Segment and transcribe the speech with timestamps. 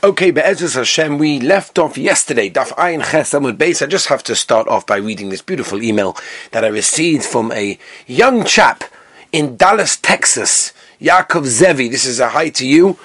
[0.00, 3.82] Okay, Be'ezus Hashem, we left off yesterday, Daf Ayin Ches Amud Beis.
[3.82, 6.16] I just have to start off by reading this beautiful email
[6.52, 7.76] that I received from a
[8.06, 8.84] young chap
[9.32, 11.88] in Dallas, Texas, Yaakov Zevi.
[11.90, 12.96] This is a hi to you.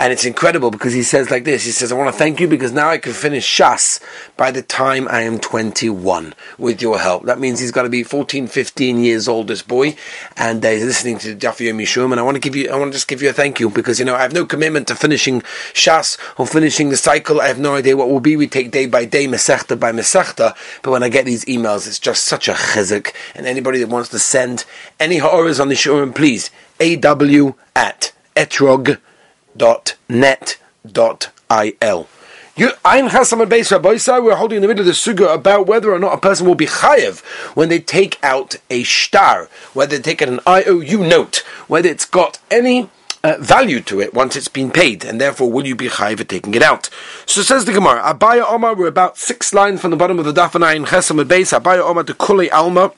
[0.00, 1.64] And it's incredible because he says like this.
[1.64, 4.00] He says, I want to thank you because now I can finish Shas
[4.36, 7.24] by the time I am 21 with your help.
[7.24, 9.96] That means he's got to be 14, 15 years old, this boy.
[10.36, 12.12] And he's listening to Dafir Mishum.
[12.12, 13.70] And I want to give you, I want to just give you a thank you
[13.70, 15.40] because, you know, I have no commitment to finishing
[15.72, 17.40] Shas or finishing the cycle.
[17.40, 18.36] I have no idea what will be.
[18.36, 20.54] We take day by day, Mesechta by Mesechta.
[20.84, 23.12] But when I get these emails, it's just such a chizuk.
[23.34, 24.64] And anybody that wants to send
[25.00, 28.98] any ha'oras on the shurim, please, aw at etrog
[30.08, 32.06] net.il.
[32.58, 35.98] You, Ein Chasam Beis we're holding in the middle of the suga about whether or
[36.00, 37.20] not a person will be chayev
[37.54, 42.04] when they take out a shtar, whether they take out an IOU note, whether it's
[42.04, 42.90] got any
[43.22, 46.28] uh, value to it once it's been paid, and therefore will you be chayev at
[46.28, 46.90] taking it out?
[47.26, 50.32] So says the Gemara, Abaye Omar, we're about six lines from the bottom of the
[50.32, 52.92] Daf Ein Chesam Beis, Abaye Omar to Kuli Alma,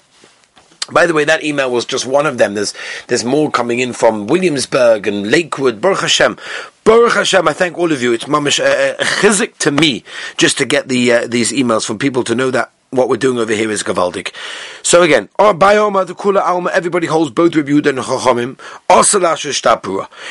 [0.92, 2.55] by the way, that email was just one of them.
[2.55, 2.75] There's
[3.06, 5.81] there's more coming in from Williamsburg and Lakewood.
[5.81, 6.39] Baruch Hashem.
[6.84, 8.12] Baruch Hashem, I thank all of you.
[8.12, 10.03] It's mamish a, a chizik to me
[10.37, 13.39] just to get the uh, these emails from people to know that what we're doing
[13.39, 14.35] over here is gavaldik.
[14.83, 16.71] So again, our bioma the kula alma.
[16.73, 18.59] everybody holds both Rabbi Yehuda and Chachamim.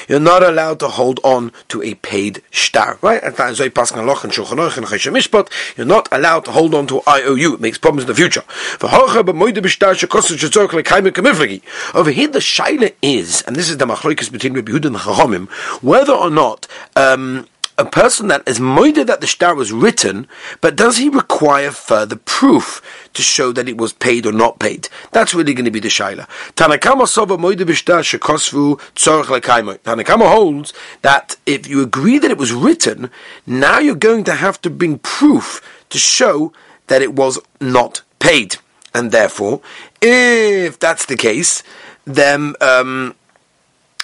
[0.10, 3.22] You're not allowed to hold on to a paid shtar, right?
[5.78, 7.54] You're not allowed to hold on to IOU.
[7.54, 8.44] It makes problems in the future.
[11.94, 15.48] Over here, the shaila is, and this is the machlokes between Rabbi Yehuda and Chachamim,
[15.82, 16.68] whether or not.
[16.98, 17.48] Um,
[17.80, 20.28] a person that is moided that the shtar was written,
[20.60, 22.82] but does he require further proof
[23.14, 24.90] to show that it was paid or not paid?
[25.12, 26.28] That's really going to be the shaila.
[26.56, 32.52] Tanakama sova moide b'shtar shekosvu tzorach Tanakama holds that if you agree that it was
[32.52, 33.10] written,
[33.48, 36.52] now you're going to have to bring proof to show
[36.88, 38.58] that it was not paid,
[38.94, 39.62] and therefore,
[40.02, 41.64] if that's the case,
[42.04, 43.16] then um,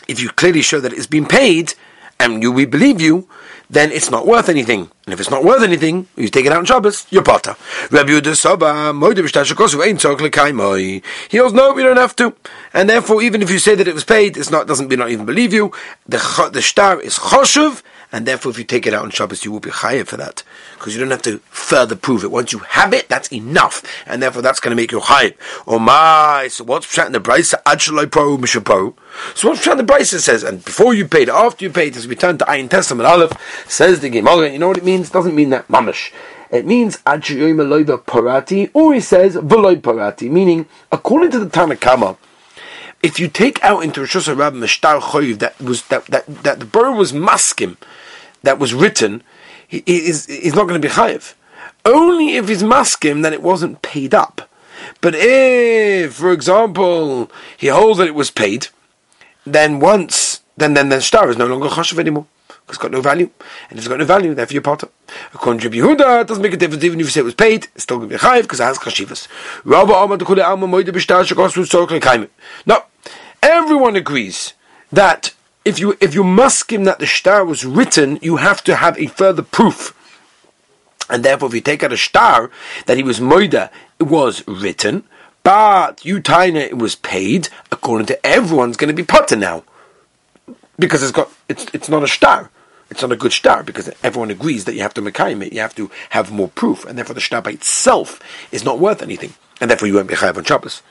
[0.08, 1.74] if you clearly show that it's been paid
[2.20, 3.28] and you, we believe you,
[3.70, 4.92] then it's not worth anything.
[5.06, 7.56] And if it's not worth anything, you take it out on Shabbos, you're potter.
[7.92, 8.94] Rabbi Yehuda Saba,
[11.30, 12.36] He goes, no, we don't have to.
[12.74, 15.10] And therefore, even if you say that it was paid, it's not, doesn't, we not
[15.10, 15.72] even believe you.
[16.08, 17.82] The, the shtar is choshev,
[18.16, 20.42] and therefore if you take it out on Shabbos, you will be chayiv for that.
[20.76, 22.32] Because you don't have to further prove it.
[22.32, 23.84] Once you have it, that's enough.
[24.08, 25.36] And therefore that's going to make you chayiv.
[25.68, 27.56] Oh my, so what's chatting the Brisa?
[27.66, 27.82] Ad
[28.14, 28.94] pro mishapo.
[29.36, 32.16] So what's chatting the Brisa says, and before you paid, after you paid, as we
[32.16, 33.34] turn to Ayin Tes Amud Aleph,
[33.70, 35.10] says the Gemara, you know what it means?
[35.10, 36.14] It doesn't mean that mamish.
[36.52, 42.16] It means parati, or he says v'loy parati, meaning according to the Tanakama,
[43.06, 46.66] if you take out into Rosh Hashanah Mishtar Choyiv that was that that that the
[46.66, 47.78] bird was maskim,
[48.46, 49.24] that was written,
[49.68, 51.34] he, is not going to be chayiv.
[51.84, 54.50] Only if he's maskim that it wasn't paid up.
[55.02, 58.68] But if, for example, he holds that it was paid,
[59.46, 62.26] then once, then then the shtar is no longer chashav anymore.
[62.48, 63.30] Because it's got no value.
[63.70, 64.90] And it's got no value, therefore you're potter.
[65.34, 67.68] According to Yehuda, it doesn't make a difference even if you say it was paid,
[67.76, 69.28] it's still going to be chayiv because it has chashivas.
[72.66, 72.84] No.
[73.44, 74.54] Everyone agrees
[74.92, 75.34] that
[75.66, 79.08] if you if you muskim that the shtar was written, you have to have a
[79.08, 79.94] further proof.
[81.10, 82.50] And therefore, if you take out a shtar
[82.86, 85.04] that he was moida, it was written,
[85.44, 87.50] but you taina it was paid.
[87.72, 89.64] According to everyone's going to be potter now,
[90.78, 92.52] because it's got it's it's not a shtar.
[92.90, 95.54] It's not a good shtar because everyone agrees that you have to mekayim it.
[95.54, 98.20] You have to have more proof, and therefore the shtar by itself
[98.52, 100.82] is not worth anything and therefore you won't be chayav on Shabbos.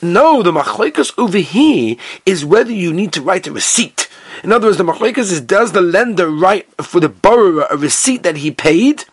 [0.00, 4.08] No, the machlekes over here is whether you need to write a receipt.
[4.42, 8.22] In other words, the machlekes is does the lender write for the borrower a receipt
[8.22, 9.04] that he paid,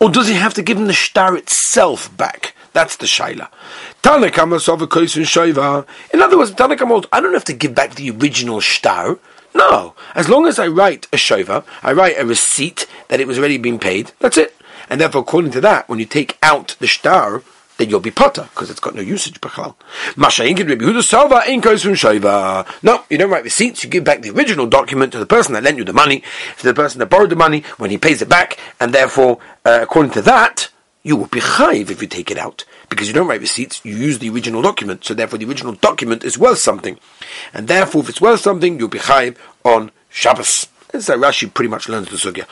[0.00, 2.54] or does he have to give him the shtar itself back?
[2.72, 3.48] That's the shaila.
[6.12, 9.18] In other words, Tanakam I don't have to give back the original shtar.
[9.54, 13.38] No, as long as I write a shova, I write a receipt that it was
[13.38, 14.12] already been paid.
[14.18, 14.56] That's it.
[14.88, 17.42] And therefore, according to that, when you take out the shtar,
[17.76, 19.38] then you'll be potter because it's got no usage.
[19.42, 19.84] No,
[23.10, 23.84] you don't write receipts.
[23.84, 26.22] You give back the original document to the person that lent you the money,
[26.58, 29.80] to the person that borrowed the money when he pays it back, and therefore, uh,
[29.82, 30.70] according to that,
[31.02, 33.84] you will be chayiv if you take it out because you don't write receipts.
[33.84, 36.98] You use the original document, so therefore the original document is worth something,
[37.52, 40.68] and therefore, if it's worth something, you'll be chayiv on Shabbos.
[40.92, 42.44] This is how Rashi pretty much learns the sugya.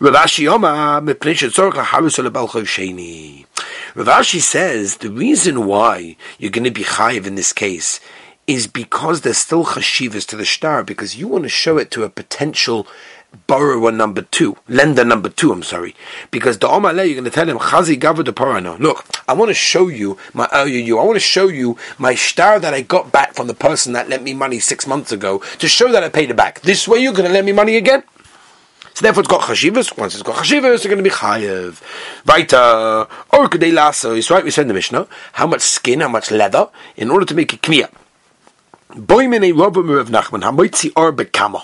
[0.00, 1.00] Ravashi Yoma
[3.94, 8.00] Ravashi says the reason why you're going to be chayiv in this case
[8.48, 12.02] is because there's still chashivas to the shtar, because you want to show it to
[12.02, 12.86] a potential
[13.46, 15.94] borrower number two, lender number two, I'm sorry.
[16.30, 18.78] Because the Omale, you're going to tell him, Chazi Gavra de Parano.
[18.78, 20.98] Look, I want to show you my uh, OUU.
[20.98, 24.08] I want to show you my shtar that I got back from the person that
[24.08, 26.60] lent me money six months ago to show that I paid it back.
[26.60, 28.02] This way you're going to lend me money again?
[28.94, 29.98] So therefore it's got chashivas.
[29.98, 31.82] Once it's got chashivas, it's going to be chayev.
[32.24, 34.14] Vaita, uh, or kadei lasso.
[34.14, 37.34] It's right, we said the Mishnah, how much skin, how much leather, in order to
[37.34, 37.90] make a kmiya.
[38.90, 41.62] Boimene Robim of Nachman, hamoitzi or bekama.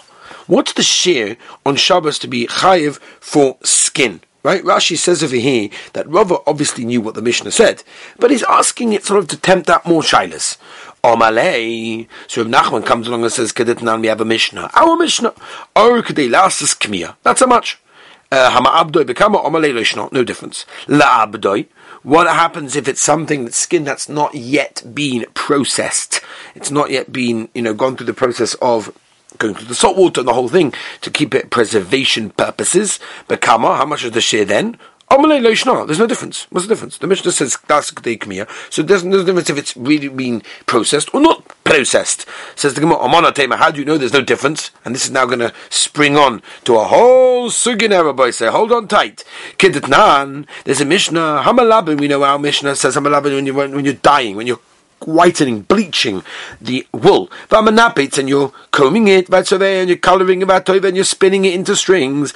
[0.51, 4.21] What's the share on Shabbos to be chayiv for skin?
[4.43, 4.65] Right?
[4.65, 7.85] Rashi says over here that Rava obviously knew what the Mishnah said,
[8.19, 10.59] but he's asking it sort of to tempt out more shilas.
[11.05, 12.09] Omalei.
[12.27, 14.71] So if Nachman comes along and says, Kedetnan, we have a Mishnah.
[14.75, 15.35] Our Mishnah.
[15.77, 17.15] Or Kedei Lasas Kmiya.
[17.23, 17.79] That's how much.
[18.33, 20.11] Uh, Hama Abdoi Bekama Omalei Lishna.
[20.11, 20.67] No difference.
[20.89, 21.69] La Abdoi.
[22.03, 26.21] What happens if it's something that's skin that's not yet been processed?
[26.57, 28.93] It's not yet been, you know, gone through the process of
[29.39, 32.99] going through the salt water and the whole thing to keep it preservation purposes.
[33.29, 34.79] Bekama, how much is the share then?
[35.13, 35.27] Oh,
[35.87, 36.47] there's no difference.
[36.51, 36.99] What's the difference?
[36.99, 41.21] The Mishnah says that's Kmiya, so there's no difference if it's really been processed or
[41.21, 42.27] not processed.
[42.55, 44.71] Says the Gemara, how do you know there's no difference?
[44.85, 48.71] And this is now going to spring on to a whole sugin Rabbi say, hold
[48.71, 49.25] on tight.
[49.59, 53.95] Kidetnan, there's a Mishnah, Hamalabin, we know our Mishnah says Hamalabin when, you, when you're
[53.95, 54.61] dying, when you're
[55.07, 56.23] whitening, bleaching
[56.61, 57.31] the wool.
[57.51, 62.33] And you're combing it, and you're colouring about and you're spinning it into strings.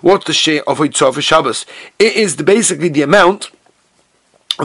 [0.00, 1.66] What's the share of Hoitzah for Shabbos?
[1.98, 3.50] It is the, basically the amount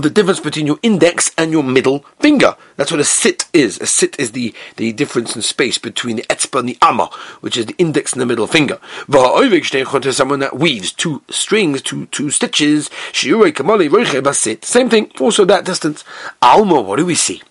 [0.01, 2.55] the difference between your index and your middle finger.
[2.75, 3.79] That's what a sit is.
[3.79, 7.09] A sit is the, the difference in space between the etzba and the amma,
[7.41, 8.79] which is the index and the middle finger.
[10.11, 12.89] Someone that weaves two strings, two two stitches.
[13.13, 13.39] Same
[14.89, 16.03] thing, also that distance.
[16.41, 17.41] Alma, what do we see?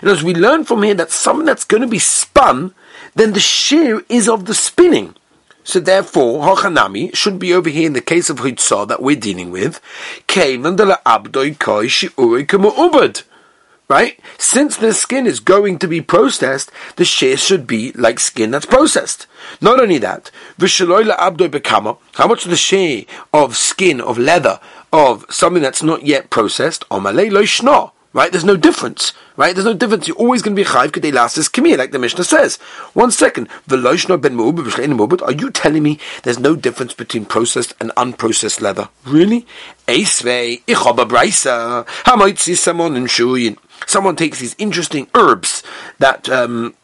[0.00, 2.74] And as we learn from here that something that's going to be spun,
[3.14, 5.14] then the shear is of the spinning.
[5.64, 9.50] So therefore, Hachanami should be over here in the case of Hitzah that we're dealing
[9.50, 9.80] with.
[13.88, 14.18] Right?
[14.38, 18.64] Since the skin is going to be processed, the share should be like skin that's
[18.66, 19.26] processed.
[19.60, 23.04] Not only that, how much the share
[23.34, 24.60] of skin, of leather,
[24.92, 26.84] of something that's not yet processed?
[28.12, 28.30] Right?
[28.30, 29.12] There's no difference.
[29.36, 29.54] Right?
[29.54, 30.06] There's no difference.
[30.06, 32.56] You're always going to be chayv kedei lasses k'mir, like the Mishnah says.
[32.92, 33.48] One second.
[33.66, 38.88] ben Are you telling me there's no difference between processed and unprocessed leather?
[39.04, 39.46] Really?
[39.86, 45.62] Esvei ichoba braisa hamoitzi samon and Someone takes these interesting herbs
[45.98, 46.74] that um,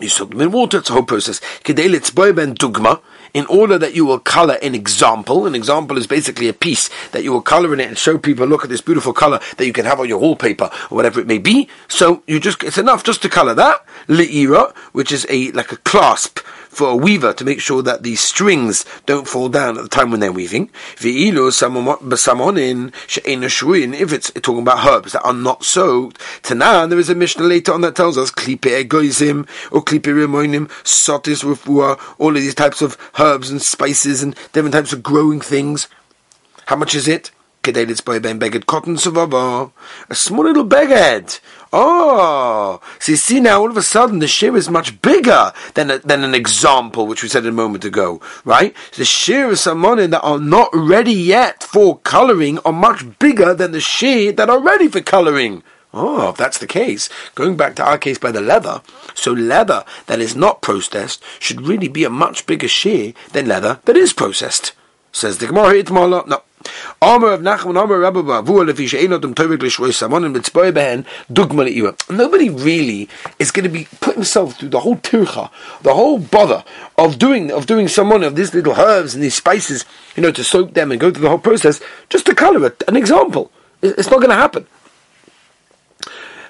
[0.00, 0.78] you soak them in water.
[0.78, 1.40] It's a whole process.
[1.64, 3.00] dugma
[3.34, 5.46] in order that you will color an example.
[5.46, 8.46] An example is basically a piece that you will color in it and show people,
[8.46, 11.26] look at this beautiful color that you can have on your wallpaper or whatever it
[11.26, 11.68] may be.
[11.88, 13.84] So you just, it's enough just to color that.
[14.06, 16.38] Li'ira, which is a, like a clasp
[16.74, 20.10] for a weaver to make sure that the strings don't fall down at the time
[20.10, 20.70] when they're weaving.
[21.00, 21.32] If
[24.12, 27.80] it's talking about herbs that are not soaked, Tanan, there is a Mishnah later on
[27.82, 32.98] that tells us klipe egoizim or klipe remoinim, sotis rufua, all of these types of
[33.18, 35.88] herbs and spices and different types of growing things.
[36.66, 37.30] How much is it?
[37.66, 37.72] A
[40.12, 41.40] small little beged.
[41.76, 45.90] Oh, so you see now, all of a sudden, the shear is much bigger than
[45.90, 48.76] a, than an example, which we said a moment ago, right?
[48.96, 53.72] The shear of salmonin that are not ready yet for colouring are much bigger than
[53.72, 55.64] the shear that are ready for colouring.
[55.92, 58.80] Oh, if that's the case, going back to our case by the leather,
[59.14, 63.80] so leather that is not processed should really be a much bigger shear than leather
[63.86, 64.74] that is processed.
[65.10, 66.42] Says the Gemara, no.
[67.02, 68.00] Omer of Nachman, Omer
[70.34, 71.04] Mitzboy Behen.
[72.10, 75.50] Nobody really is going to be put himself through the whole tircha,
[75.82, 76.64] the whole bother
[76.98, 79.84] of doing, of doing someone of these little herbs and these spices,
[80.16, 82.82] you know, to soak them and go through the whole process, just to color it,
[82.88, 83.50] an example.
[83.82, 84.66] It's not going to happen.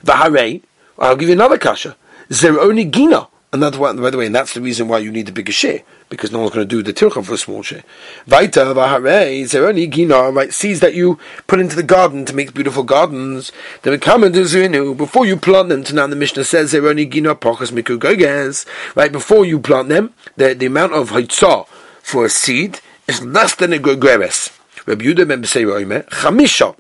[0.05, 0.63] V'harei,
[0.99, 1.97] I'll give you another kasha.
[2.29, 3.29] Zeroni Gina.
[3.53, 5.83] And why, by the way, and that's the reason why you need the bigger share
[6.09, 7.83] because no one's going to do the tircha for a small share.
[8.27, 12.83] Vaita v'harei zeroni gina right seeds that you put into the garden to make beautiful
[12.83, 13.53] gardens.
[13.83, 15.85] Then come and do before you plant them.
[15.85, 18.67] To now the Mishnah says zeroni gina pachas miku goges.
[18.95, 21.67] Right before you plant them, the the amount of haitzah
[22.03, 24.57] for a seed is less than a gogeres.
[24.87, 26.77] Rabbi Yudah ben Chamisha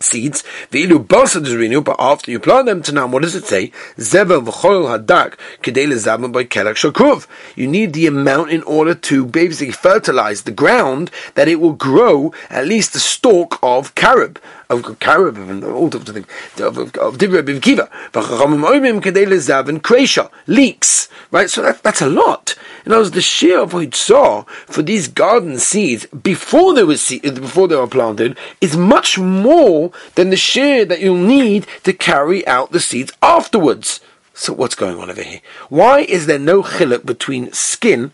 [0.00, 0.42] seeds.
[0.70, 3.70] V'ilu basa dezrinu, but after you plant them to now, what does it say?
[3.96, 7.26] Zeva v'choil hadak kedei lezaben by kelak shakruv.
[7.54, 12.32] You need the amount in order to basically fertilize the ground that it will grow
[12.48, 14.38] at least a stalk of carob
[14.70, 16.26] of carob and all of things
[16.60, 16.74] of
[17.18, 17.90] Dibra Bivkiva.
[18.12, 21.08] V'chachamim oimim kedei lezaben kresha leeks.
[21.30, 22.54] Right, so that, that's a lot.
[22.84, 27.20] In other words, the share of saw for these garden seeds before they were se-
[27.20, 32.46] before they were planted is much more than the share that you'll need to carry
[32.46, 34.00] out the seeds afterwards.
[34.34, 35.40] So what's going on over here?
[35.68, 38.12] Why is there no chiluk between skin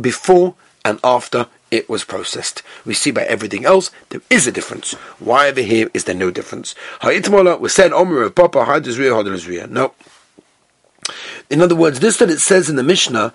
[0.00, 2.62] before and after it was processed?
[2.84, 4.94] We see by everything else there is a difference.
[5.18, 6.74] Why over here is there no difference?
[7.00, 9.92] Ha'itmola was said Omer of Papa Hadizriya No.
[11.50, 13.32] In other words, this that it says in the Mishnah,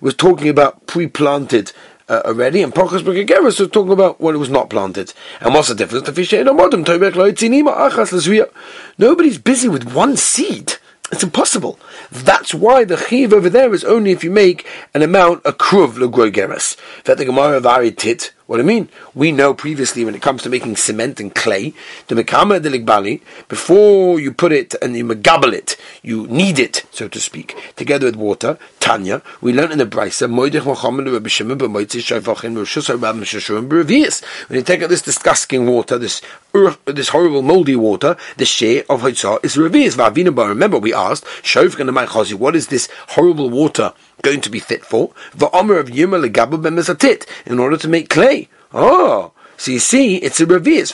[0.00, 1.72] was talking about pre-planted
[2.08, 5.12] uh, already, and Pachas Bekegeris was talking about when it was not planted.
[5.40, 6.08] And what's the difference?
[8.98, 10.74] Nobody's busy with one seed.
[11.12, 11.78] It's impossible.
[12.10, 15.92] That's why the chiv over there is only if you make an amount a kruv
[15.94, 16.76] legroigeres.
[17.04, 18.90] That the Gemara of tit what I mean?
[19.14, 21.72] We know previously when it comes to making cement and clay,
[22.08, 27.08] the mekama deligbali, before you put it and you megabel it, you knead it, so
[27.08, 28.58] to speak, together with water.
[28.80, 30.28] Tanya, we learned in the Brisa,
[34.48, 36.20] when you take out this disgusting water, this
[36.52, 39.96] earth, this horrible moldy water, the share of Hitzah is revius.
[39.96, 41.24] Remember, we asked,
[42.38, 45.12] what is this horrible water going to be fit for?
[45.34, 48.48] The Omer of Yirma legabu in order to make clay.
[48.72, 50.92] Oh, so you see, it's a revius.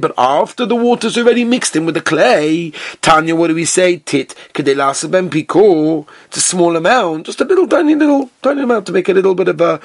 [0.00, 2.72] But after the water's already mixed in with the clay,
[3.02, 3.96] Tanya, what do we say?
[3.96, 6.06] Tit piko.
[6.26, 9.34] It's a small amount, just a little tiny little tiny amount to make a little
[9.34, 9.80] bit of a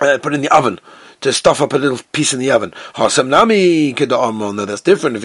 [0.00, 0.78] uh, put in the oven
[1.20, 2.72] to stuff up a little piece in the oven.
[2.96, 5.22] Hasam nami No, that's different.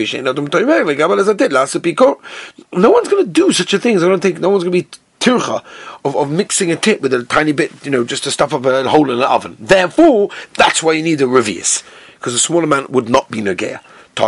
[2.71, 3.97] No one's going to do such a thing.
[3.97, 5.63] I don't think no one's going to be tircha
[6.03, 8.65] of, of mixing a tip with a tiny bit, you know, just to stuff up
[8.65, 9.57] a hole in the oven.
[9.59, 11.83] Therefore, that's why you need a revius,
[12.15, 13.81] because a small amount would not be negea.
[14.15, 14.27] There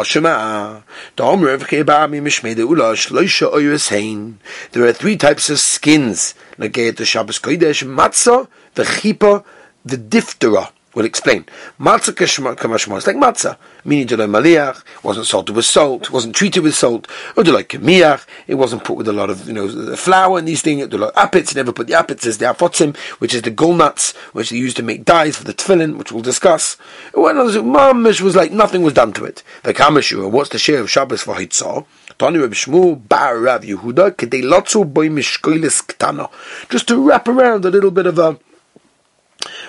[4.86, 6.34] are three types of skins.
[6.58, 9.44] The Shabbos Kodesh, matzah, the chipa,
[9.84, 10.72] the diphthera.
[10.94, 11.46] We'll explain.
[11.80, 12.98] Matzah kamashma.
[12.98, 14.84] It's like matzah, meaning delay maliach.
[15.04, 16.12] wasn't salted with salt.
[16.12, 17.08] wasn't treated with salt.
[17.38, 17.66] Or delay.
[17.72, 20.88] It wasn't put with a lot of you know flour and these things.
[20.88, 21.56] Delay apits.
[21.56, 24.84] Never put the apits as the afotzim, which is the nuts, which they used to
[24.84, 26.76] make dyes for the tefillin, which we'll discuss.
[27.14, 29.44] When mamish was like nothing was done to it.
[29.64, 30.26] The kamashua.
[30.26, 31.86] Uh, what's the share of Shabbos for hitzah?
[32.18, 36.30] Tani Reb Shmuel Bar Rav Yehuda Kedei Lotzu Boy Mishkoilis Ktana.
[36.70, 38.38] Just to wrap around a little bit of a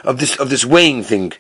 [0.05, 1.33] of this of this weighing thing.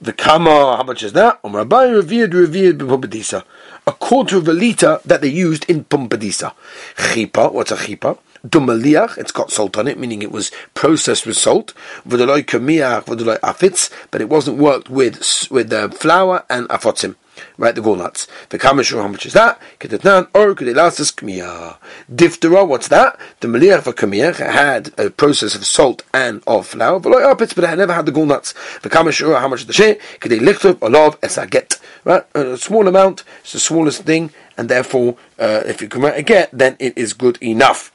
[0.00, 1.40] The kama, how much is that?
[1.42, 3.44] Um, Rabbi revered revered b'pumpadisa.
[3.86, 6.52] A quarter of a liter that they used in pumpadisa.
[6.96, 8.18] Chipa, what's a chipa?
[8.46, 11.74] Dumaliach, it's got salt on it, meaning it was processed with salt.
[12.06, 17.16] V'deloi kamiach, v'deloi afitz, but it wasn't worked with with uh, flour and afotzim
[17.56, 18.26] right, the walnuts.
[18.48, 19.60] The kamashur, how much is that?
[19.78, 21.76] Ketetnan, or kedelasas kmiya.
[22.12, 23.18] Diphthera, what's that?
[23.40, 27.74] The meliach for had a process of salt and of flour, but like but I
[27.74, 28.54] never had the walnuts.
[28.82, 29.96] The kamashur, how much is the share?
[30.20, 31.80] Kede lichtub, olav, esaget.
[32.04, 36.50] Right, a small amount, it's the smallest thing, and therefore, uh, if you can get,
[36.52, 37.92] then it is good enough.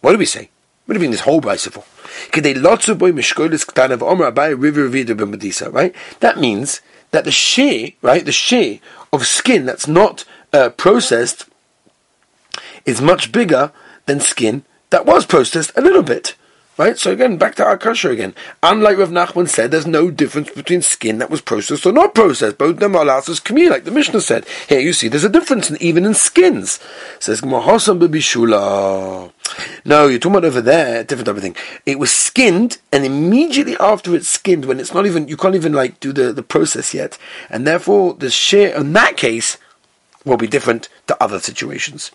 [0.00, 0.50] What do we say?
[0.86, 1.84] What do you mean this whole bicycle?
[5.70, 5.94] Right?
[6.20, 6.80] That means
[7.12, 8.80] that the shear, right, the shear
[9.12, 11.46] of skin that's not uh, processed
[12.84, 13.72] is much bigger
[14.06, 16.34] than skin that was processed a little bit.
[16.80, 16.96] Right?
[16.98, 18.34] So again, back to our kosher again.
[18.62, 22.56] Unlike Rav Nachman said, there's no difference between skin that was processed or not processed.
[22.56, 24.46] Both them are lasses kami, like the Mishnah said.
[24.66, 26.80] Here you see there's a difference in, even in skins.
[27.18, 29.30] Says Mahosam Bishula.
[29.84, 31.56] No, you're talking about over there, different type of thing.
[31.84, 35.74] It was skinned, and immediately after it's skinned, when it's not even you can't even
[35.74, 37.18] like do the, the process yet.
[37.50, 39.58] And therefore the share in that case
[40.24, 42.10] will be different to other situations.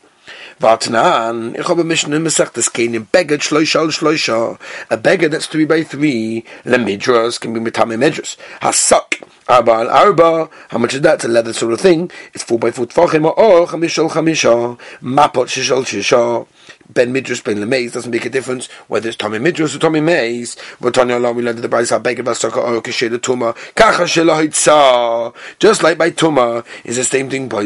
[0.59, 4.57] Vartanan, ich habe mich Mishnah Mesechtes Kenim, beggar shloisha al shloisha,
[4.89, 10.49] a beggar that's be by three, lemidras, can be mitame medras, hasak, arba al arba,
[10.69, 11.15] how much is that?
[11.15, 15.83] It's a leather sort of thing, it's four by four tfachim, or chamisha, mapot shishal
[15.83, 16.47] shisha,
[16.89, 20.55] Ben Midrash, Ben Lemeis, doesn't make a difference whether it's Tommy Midrash or Tommy Mays.
[20.79, 25.33] But Tanya Allah, we learned the Bryce, Beggar Basaka, or oh, Kisheda Tuma, Kacha Shela
[25.59, 27.63] Just like by Tuma, is the same thing by.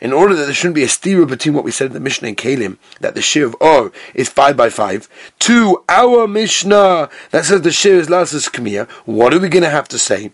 [0.00, 2.28] In order that there shouldn't be a steer between what we said in the Mishnah
[2.28, 5.08] and Kalim, that the Shir of Or is 5 by 5,
[5.40, 9.70] to our Mishnah that says the Shir is Lasas Kamiya, what are we going to
[9.70, 10.30] have to say?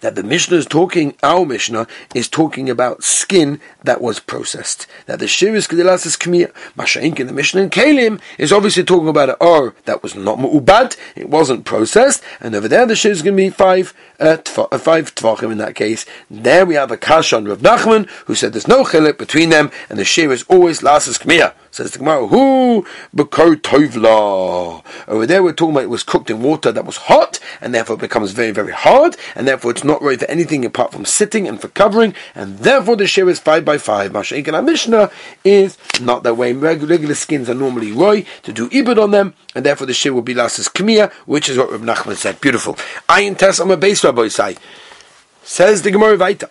[0.00, 4.86] That the Mishnah is talking, our Mishnah is talking about skin that was processed.
[5.06, 6.52] That the Kedilas is Kmiya.
[6.76, 10.38] Masha'ink in the Mishnah in Kalim is obviously talking about an or that was not
[10.38, 14.36] mu'ubad, it wasn't processed, and over there the Shir is going to be five, uh,
[14.56, 16.06] uh, five tvachim in that case.
[16.30, 19.70] There we have a Kash on Rav Nachman, who said there's no chilip between them,
[19.88, 21.54] and the Shir is always Lasas Kmiya.
[21.72, 22.84] Says the Gemara, who
[23.14, 24.84] tovla.
[25.06, 27.94] Over there we're talking about it was cooked in water that was hot, and therefore
[27.94, 31.46] it becomes very, very hard, and therefore it's not right for anything apart from sitting
[31.46, 34.10] and for covering, and therefore the share is five by five.
[34.10, 35.12] Mashaik and Mishnah
[35.44, 36.52] is not that way.
[36.52, 40.22] Regular skins are normally roy to do ibid on them, and therefore the share will
[40.22, 42.40] be last as kmiya, which is what Reb Nachman said.
[42.40, 42.74] Beautiful.
[43.08, 44.56] Ayin tes on a base rabbi say.
[45.44, 46.50] Says the Gemara Vaita.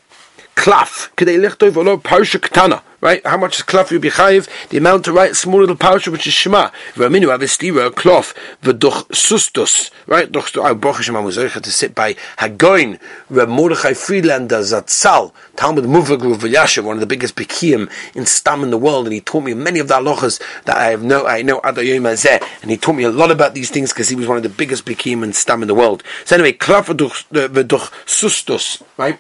[0.59, 2.81] Klaf, kedei lichtov olo parsha ketana.
[2.99, 3.25] Right?
[3.25, 4.49] How much is klaf you be chayiv?
[4.67, 6.69] The amount to write a small little parsha which is Shema.
[6.95, 9.89] Raminu avestira cloth v'duch sustus.
[10.05, 10.29] Right?
[10.29, 12.99] Doch I Baruch Hashem Amuzaycha to sit by Hagoin
[13.29, 18.69] Reb Mordechai Friedlander Zatzal Talmud Muvag Yasha, one of the biggest Bekiim in Stam in
[18.69, 21.41] the world, and he taught me many of the halachas that I have no I
[21.41, 24.27] know Adayim Azeh, and he taught me a lot about these things because he was
[24.27, 26.03] one of the biggest Bekiim in Stam in the world.
[26.25, 28.81] So anyway, klaf v'duch uh, sustus.
[28.97, 29.19] Right?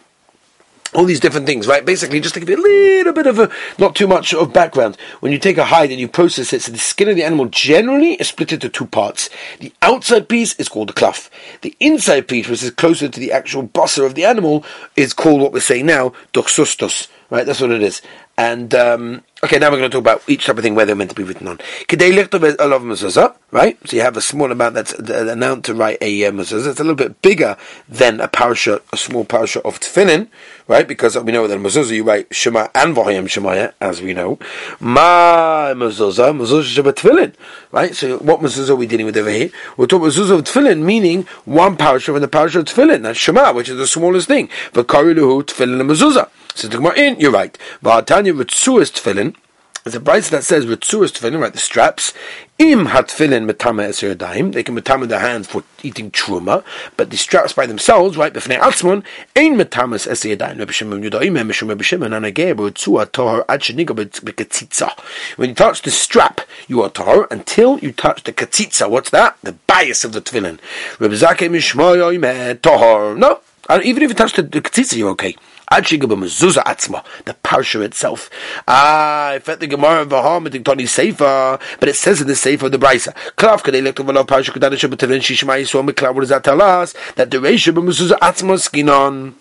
[0.93, 1.85] All these different things, right?
[1.85, 2.65] Basically, just to give you a
[2.97, 4.97] little bit of a, not too much of background.
[5.19, 7.45] When you take a hide and you process it, so the skin of the animal
[7.45, 9.29] generally is split into two parts.
[9.59, 11.29] The outside piece is called the cloth.
[11.61, 14.65] The inside piece, which is closer to the actual bossa of the animal,
[14.95, 17.07] is called what we're saying now, doxustos.
[17.29, 18.01] Right, that's what it is.
[18.39, 20.95] And um, okay, now we're going to talk about each type of thing where they're
[20.95, 21.59] meant to be written on.
[21.91, 26.31] A right, so you have a small amount that's an amount to write a uh,
[26.31, 26.69] mezuzah.
[26.69, 27.57] It's a little bit bigger
[27.89, 30.29] than a parasha, a small parasha of tefillin,
[30.69, 30.87] right?
[30.87, 34.39] Because we know that in mezuzah you write shema and v'hayim shemaya, as we know.
[34.79, 37.33] Ma mezuzah, mezuzah shema tefillin,
[37.73, 37.93] right?
[37.93, 39.49] So what mezuzah are we dealing with over here?
[39.75, 43.01] We're talking mezuzah of tefillin, meaning one parasha from the parasha of tefillin.
[43.01, 44.47] That's shema, which is the smallest thing.
[44.71, 46.29] V'kari luhu tefillin and mezuzah.
[46.59, 47.57] So the Gemara in, you're right.
[47.81, 49.33] V'atanya ritzuas tefillin.
[49.85, 51.53] There's a price that says ritzuas tefillin, right?
[51.53, 52.13] The straps.
[52.57, 54.51] Im hatfillin metama eser.
[54.51, 56.65] They can metama their hands for eating truma,
[56.97, 58.33] but the straps by themselves, right?
[58.33, 59.05] B'fnei atzmon
[59.37, 60.57] ein metamas eser daim.
[60.57, 63.95] Rabbi Shimon Yudaim Rabbi Shimon ritzua tohar ad sheniga.
[65.37, 68.89] When you touch the strap, you are tohar until you touch the ketzitza.
[68.89, 69.37] What's that?
[69.43, 70.59] The bias of the tefillin.
[70.99, 71.15] Rabbi
[72.55, 73.17] tohar.
[73.17, 73.39] No,
[73.81, 75.37] even if you touch the, ketzitza, you're okay
[75.71, 78.29] the parsha itself.
[78.67, 82.71] Ah, I felt the Gemara of Tony Sefer, but it says in the Sefer of
[82.71, 83.13] the Brisa.
[86.13, 86.93] What does that tell us?
[87.15, 89.33] That the Reisha b'mezuzah atzma skinon.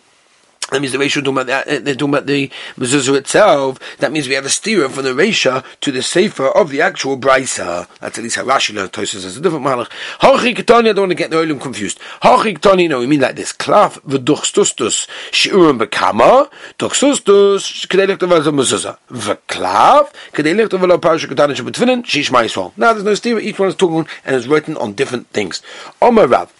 [0.71, 3.79] That means the ratio talking about the, they're talking about the mezuzah itself.
[3.99, 7.17] That means we have a steer from the ratio to the sefer of the actual
[7.17, 7.89] brisa.
[8.01, 8.93] That's at least how Rashi learned.
[8.93, 9.89] Tosus has a different malach.
[10.21, 10.91] Hachi ketani.
[10.91, 11.99] I don't want to get the oilim confused.
[12.23, 12.87] Hachi ketani.
[12.87, 13.53] No, we mean like this.
[13.53, 21.29] Klaf v'duchstustus shiurim bekama duchstustus kedei lektav as a mezuzah v'klav kedei lektav v'lo parasha
[21.29, 22.77] ketani shebetfinin shishma yisrael.
[22.77, 23.39] Now there's no steer.
[23.39, 25.63] Each one is talking and is written on different things.
[26.03, 26.53] Omer Rav.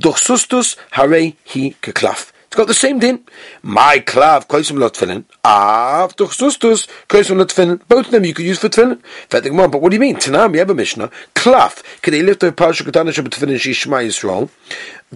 [0.00, 2.32] Duchsustus hare hi keklaf.
[2.50, 3.20] It's got the same din.
[3.62, 5.22] My klav koisim lot tefillin.
[5.44, 7.80] Av doch sustus koisim lot tefillin.
[7.86, 8.98] Both of them you could use for tefillin.
[9.28, 9.44] But
[9.80, 10.16] what do you mean?
[10.16, 11.12] Tanam, we have a mishnah.
[11.36, 14.48] They lift a parsha katana shabbat tefillin shishma Yisrael?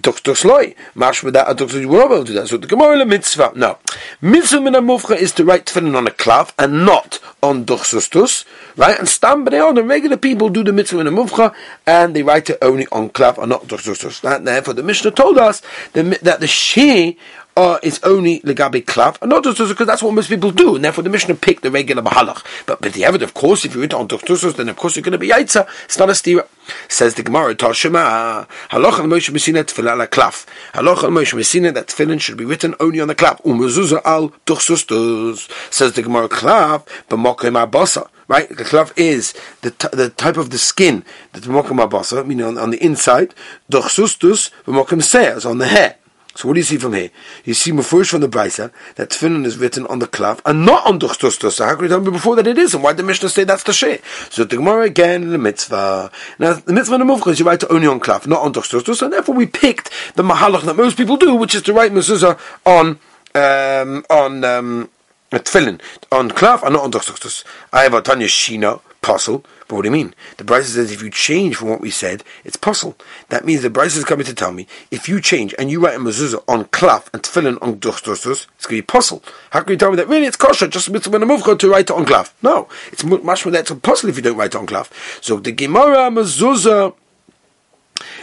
[0.01, 0.75] Doch sloi.
[0.97, 1.57] Mash with that.
[1.57, 2.49] Doch you were able to do that.
[2.49, 3.53] So the Gemara mitzvah.
[3.55, 3.79] No.
[4.21, 8.45] Mitzvah min mufcha is to write tefillin on a klav and not on doch sustus.
[8.77, 8.99] Right?
[8.99, 11.55] And stam b'nei the regular people do the mitzvah min mufcha
[11.87, 14.21] and they write it only on klav and not doch sustus.
[14.43, 17.17] Therefore the mishnah told us that the she
[17.57, 20.85] uh, is only legabe klav, and not just because that's what most people do, and
[20.85, 22.45] therefore the Mishnah picked the regular mahalach.
[22.67, 25.13] But but the evidence, of course, if you're into ontochtusos, then of course you're going
[25.13, 25.69] to be yaitza.
[25.85, 26.47] It's not a stira.
[26.89, 30.47] Says the Gemara, Tashema, halach al Moshe Messina tefillah la klaf.
[30.73, 33.41] Halach al Moshe Messina that tefillin should be written only on the klaf.
[33.43, 35.49] Umezuzah al tuchsustos.
[35.73, 38.09] Says the Gemara, klaf b'mokim abasa.
[38.27, 42.47] Right, the klaf is the t- the type of the skin that b'mokim abasa, meaning
[42.47, 43.35] on, on the inside.
[43.71, 45.97] Tuchsustos b'mokim seas on the hair.
[46.35, 47.11] So what do you see from here?
[47.45, 50.85] You see first from the Brisa that tefillin is written on the cloth and not
[50.87, 51.53] on the chtustos.
[51.53, 52.75] So how could you tell me before that it is?
[52.75, 53.99] And why did the Mishnah say that's the sheh?
[54.31, 56.11] So the Gemara again in the mitzvah.
[56.39, 58.53] Now the mitzvah in the muvcha is you write it only on cloth, not on
[58.53, 61.73] the chtustos, and therefore we picked the mahalach that most people do, which is to
[61.73, 62.99] write mezuzah on
[63.37, 64.91] um, on um,
[65.31, 67.45] tefillin on cloth and not on the chtustos.
[67.73, 69.45] I have a Tanya Shina puzzle.
[69.69, 70.15] But what do you mean?
[70.39, 72.97] The Bryce says if you change from what we said, it's puzzle.
[73.29, 75.97] That means the Bryce is coming to tell me if you change and you write
[75.97, 79.23] a mezuzah on klaf and tefillin on duchtosus, it's going to be puzzle.
[79.51, 81.91] How can you tell me that really it's kosher just mitzvah and to write it
[81.91, 82.33] on klaf?
[82.43, 84.91] No, it's much more that's a puzzle if you don't write it on klaf.
[85.23, 86.95] So the Gemara mezuzah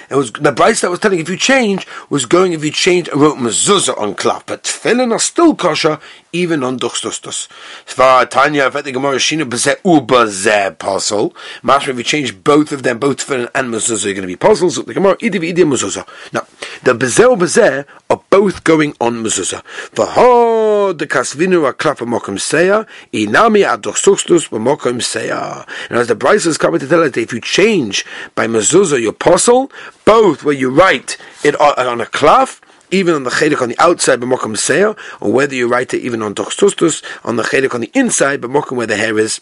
[0.09, 3.07] It was the Bryce that was telling if you change was going if you change
[3.07, 5.99] and wrote mezuzah on klaf, but tefillin are still kosher
[6.33, 7.47] even on duchstustus.
[7.85, 11.35] Svar Tanya, I've the Gemara Shina Bazeh Ubazeh Puzzle.
[11.63, 14.35] Master, if you change both of them, both tefillin and mezuzah, you're going to be
[14.35, 14.75] puzzles.
[14.75, 16.07] The Gemara Idiv Idiv mezuzah.
[16.33, 16.47] Now,
[16.83, 19.63] the Bazeh Bazeh are both going on mezuzah.
[19.91, 25.67] V'ho the kasvinu aklaf b'mokum seya, inami adochstustus b'mokum seya.
[25.89, 29.13] And as the Bryce is coming to tell us if you change by mezuzah your
[29.13, 29.71] puzzle,
[30.05, 34.19] both where you write it on a klaf, even on the chelik on the outside,
[34.19, 37.91] b'mokum seya, or whether you write it even on dochstustus, on the chelik on the
[37.93, 39.39] inside, b'mokum where the hair is,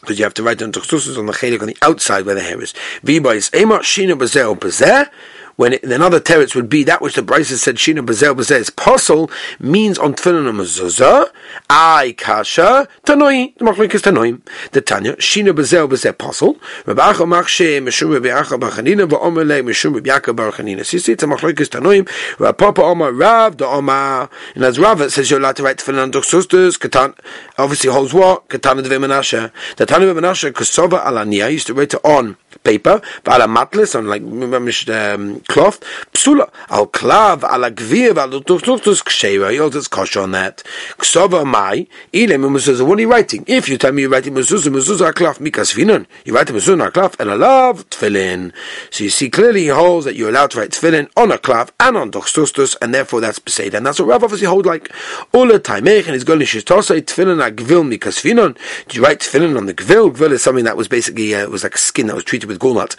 [0.00, 2.42] because you have to write on dochstustus on the chelik on the outside where the
[2.42, 2.74] hair is.
[3.04, 5.10] V'ba is ema shina b'zeh b'zeh,
[5.56, 8.70] when it, another teretz would be that which the Brisa said Shina Bazel Bazel is
[8.70, 11.26] puzzle means on Tefillin mezuzah
[11.68, 14.42] I kasha tanoi the machlekes tanoim
[14.72, 19.62] the Tanya Shina Bazel Bazel puzzle Rabbi Acha Machshe Meshum Rabbi Acha Barchanina va'omer le
[19.62, 23.56] Meshum Rabbi Yaakov Barchanina so you see it's a machlekes tanoim Rabbi Papa Omar Rav
[23.56, 24.28] the Omar.
[24.54, 27.16] And as Rav it says you're allowed to write Tefillin on Dochsustus Katan
[27.58, 28.48] obviously holds what?
[28.48, 29.50] Katan the Menashe.
[29.76, 34.22] The of Menashe Kosova Alania used to write it on paper v'ala matlis on like
[34.22, 35.80] um, cloth,
[36.12, 40.62] psula, al klav, al agvir, al tuchtuchtus ksheira, he holds kosher on that.
[40.98, 43.44] Ksova mai, ile mezuzah, what are you writing?
[43.46, 47.18] If you tell me you're writing mezuzah, mezuzah klaf, mikas vinon, you write mezuzah klaf,
[47.20, 48.52] and a love tefillin.
[48.90, 51.70] So you see clearly he holds that you're allowed to write tefillin on a klaf
[51.80, 53.74] and on tuchtustus, and therefore that's besed.
[53.74, 54.92] And that's what Rav obviously hold like.
[55.32, 58.56] Ula taimech, and he's going to shistosai tefillin agvil mikas vinon.
[58.88, 60.14] Do you write tefillin on the gvil?
[60.14, 62.96] Gvil is something that was basically, uh, was like skin that was treated with gulnut.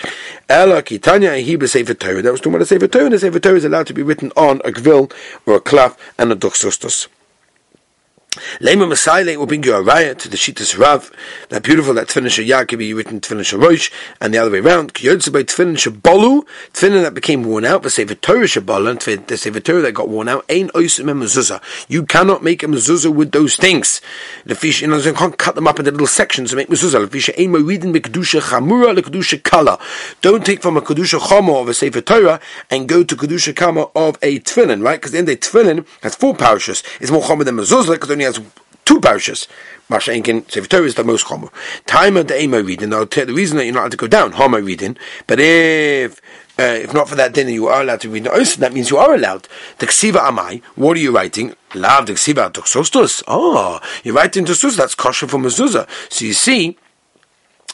[0.50, 2.22] Ela kitanya, he b'sefer Torah.
[2.22, 4.04] That was talking about a Sefer Torah, and a Sefer Torah is allowed to be
[4.04, 5.12] written on a gvil
[5.46, 7.08] or a klaf and a duchsustus.
[8.60, 11.12] Lema Masaile will bring you a riot to the Shitas Rav,
[11.50, 14.94] that beautiful that Tfinin Shayah can be written Tfinin Sharosh, and the other way around.
[14.94, 19.82] Kiyotze by Tfinin Shabolu, Tfinin that became worn out, but Sefer Torah Shabolu, and Torah
[19.82, 21.62] that got worn out, Ein Oisim Mezuzah.
[21.88, 24.02] You cannot make a mezuzah with those things.
[24.46, 27.02] The fish, you know, you can't cut them up into little sections and make mezuzah.
[27.02, 29.80] The fish, Ein Moridin Bekadusha Chamura, Le Kedusha Kala.
[30.22, 33.90] Don't take from a Kedusha Chama of a Sefer Torah and go to Kedusha Kama
[33.96, 35.00] of a Tfinin, right?
[35.00, 36.84] Because then the Tfinin has four parishes.
[37.00, 38.40] It's more common than mezuzah, because only has
[38.86, 39.48] two parishes.
[39.90, 41.50] Mashenkin Sefer Torah is the most common.
[41.86, 44.34] Time of the Ema reading, now the reason that you're not allowed to go down,
[44.34, 46.22] Homer reading, but if
[46.60, 48.58] uh, if not for that dinner, you are allowed to read the Osin.
[48.58, 49.48] That means you are allowed.
[49.78, 51.56] The Ksiva Amai, what are you writing?
[51.76, 53.24] Lav the Ksiva Doxostus.
[53.28, 54.76] Oh, you're writing Doxostus.
[54.76, 55.88] That's kosher for mezuzah.
[56.12, 56.78] So you see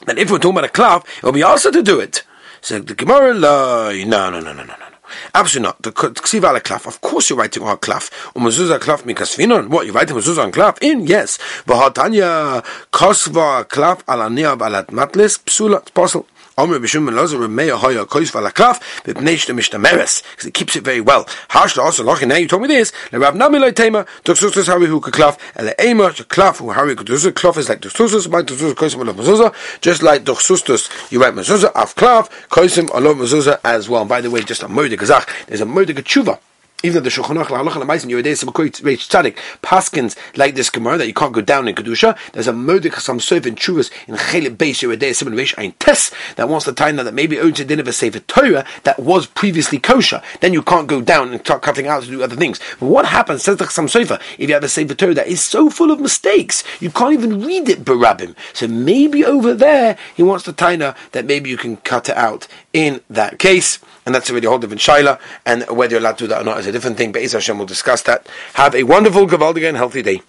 [0.06, 2.24] that if we're talking about a cloth, it will be also to do it.
[2.60, 4.93] So the Gemara, no, no, no, no, no, no.
[5.34, 5.82] Absolutely not.
[5.82, 6.88] The ksiva ala klaf.
[6.88, 8.10] Of course you're writing on klaf.
[8.36, 9.70] Umazuzah klaf mikasfinon.
[9.70, 10.78] What, you're writing mezuzah on klaf?
[10.82, 11.38] In, yes.
[11.68, 14.60] V'hatanya kosva klaf ala niab
[14.92, 15.82] matlis psula.
[15.82, 16.28] It's possible.
[16.58, 21.02] Omer ben lozer remeya hoya kois valaklaf b'pnei shtem mishtameres because it keeps it very
[21.02, 21.28] well.
[21.50, 22.28] Harsh also lochin.
[22.28, 22.92] Now you told me this.
[23.12, 27.32] Le Rav Nami lo tema tuksusus hari hu kaklaf ele ema klaf hu hari kudusus
[27.32, 31.72] klaf is like tuksusus by tuksusus koisim alov mezuzah just like tuksusus you write mezuzah
[31.74, 34.02] af klaf koisim alov mezuzah as well.
[34.02, 35.28] And By the way, just a moedig gazach.
[35.48, 36.38] There's a moedig tshuva
[36.84, 40.98] even though the Shulchan Aruch Halacha Lamaisim Yeridei Semakoy Reish Tzadik Paskins like this Gemara
[40.98, 42.18] that you can't go down in kedusha.
[42.34, 46.12] There's a Modik Sam Sof in Chuvas in Chelik Beis Yeridei Simon Reish Ein Tes
[46.36, 49.28] that wants to tie that maybe owns a din of a Sefer Torah that was
[49.28, 50.22] previously kosher.
[50.42, 52.60] Then you can't go down and start cutting out to do other things.
[52.80, 53.44] But what happens?
[53.44, 56.02] Says the Sam Sofer if you have a Sefer Torah that is so full of
[56.02, 58.36] mistakes you can't even read it barabim.
[58.52, 62.48] So maybe over there he wants to tie that maybe you can cut it out
[62.74, 66.26] in that case and that's already a whole different shaila, and whether you're allowed to
[66.26, 67.12] do that or not is a different thing.
[67.12, 68.28] But Isa Hashem will discuss that.
[68.56, 70.22] Have a wonderful, gavaldiga, and healthy day.